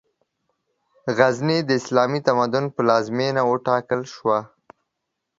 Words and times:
غزنی، 1.17 1.59
د 1.65 1.69
اسلامي 1.79 2.19
تمدن 2.27 2.65
پلازمېنه 2.75 3.41
وټاکل 3.51 4.01
شوه. 4.13 4.39